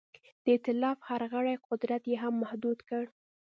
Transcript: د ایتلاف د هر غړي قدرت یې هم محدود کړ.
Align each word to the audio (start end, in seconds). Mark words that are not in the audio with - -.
د 0.43 0.45
ایتلاف 0.55 0.97
د 1.01 1.05
هر 1.09 1.21
غړي 1.33 1.55
قدرت 1.67 2.03
یې 2.11 2.17
هم 2.23 2.33
محدود 2.43 2.79
کړ. 2.89 3.03